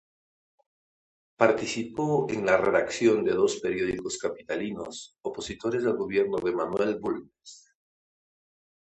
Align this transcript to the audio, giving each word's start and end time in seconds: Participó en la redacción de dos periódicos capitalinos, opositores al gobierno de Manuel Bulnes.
Participó 1.37 2.25
en 2.31 2.43
la 2.47 2.57
redacción 2.57 3.23
de 3.23 3.33
dos 3.33 3.59
periódicos 3.59 4.17
capitalinos, 4.17 5.15
opositores 5.21 5.85
al 5.85 5.95
gobierno 5.95 6.37
de 6.39 6.53
Manuel 6.55 6.99
Bulnes. 6.99 7.71